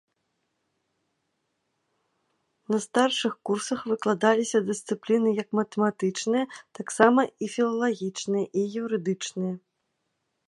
На 2.75 2.79
старшых 2.85 3.35
курсах 3.49 3.83
выкладаліся 3.91 4.57
дысцыпліны 4.69 5.29
як 5.43 5.49
матэматычныя, 5.59 6.49
таксама 6.79 7.21
і 7.47 7.51
філалагічныя 7.57 8.45
і 8.63 8.65
юрыдычныя. 8.85 9.53